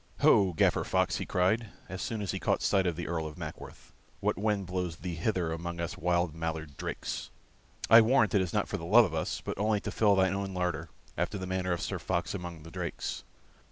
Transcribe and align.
"Ho, 0.21 0.53
Gaffer 0.53 0.83
Fox!" 0.83 1.17
he 1.17 1.27
cried, 1.27 1.69
as 1.87 2.01
soon 2.01 2.23
as 2.23 2.31
he 2.31 2.39
caught 2.39 2.63
sight 2.63 2.87
of 2.87 2.95
the 2.95 3.05
Earl 3.07 3.27
of 3.27 3.37
Mackworth, 3.37 3.93
"what 4.19 4.35
wind 4.35 4.65
blows 4.65 4.95
thee 4.95 5.13
hither 5.13 5.51
among 5.51 5.79
us 5.79 5.95
wild 5.95 6.33
mallard 6.33 6.75
drakes? 6.75 7.29
I 7.87 8.01
warrant 8.01 8.33
it 8.33 8.41
is 8.41 8.51
not 8.51 8.67
for 8.67 8.79
love 8.79 9.05
of 9.05 9.13
us, 9.13 9.41
but 9.41 9.59
only 9.59 9.79
to 9.81 9.91
fill 9.91 10.15
thine 10.15 10.33
own 10.33 10.55
larder 10.55 10.89
after 11.19 11.37
the 11.37 11.45
manner 11.45 11.71
of 11.71 11.81
Sir 11.81 11.99
Fox 11.99 12.33
among 12.33 12.63
the 12.63 12.71
drakes. 12.71 13.23